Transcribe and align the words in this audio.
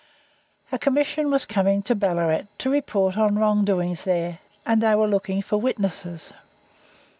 A 0.71 0.79
Commission 0.79 1.29
was 1.29 1.45
coming 1.45 1.83
to 1.83 1.93
Ballarat 1.93 2.45
to 2.57 2.71
report 2.71 3.19
on 3.19 3.37
wrong 3.37 3.63
doings 3.63 4.03
there, 4.03 4.39
and 4.65 4.81
they 4.81 4.95
were 4.95 5.07
looking 5.07 5.43
for 5.43 5.61
witnesses. 5.61 6.33